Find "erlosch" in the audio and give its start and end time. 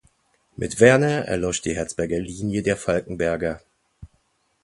1.27-1.61